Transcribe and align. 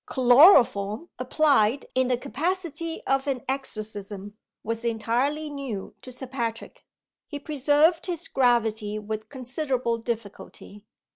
'"Chloroform, 0.07 1.09
applied 1.19 1.85
in 1.93 2.07
the 2.07 2.17
capacity 2.17 3.03
of 3.05 3.27
an 3.27 3.41
exorcism, 3.47 4.35
was 4.63 4.83
entirely 4.83 5.47
new 5.47 5.93
to 6.01 6.11
Sir 6.11 6.25
Patrick. 6.25 6.81
He 7.27 7.37
preserved 7.37 8.07
his 8.07 8.27
gravity 8.27 8.97
with 8.97 9.29
considerable 9.29 9.99
difficulty. 9.99 10.81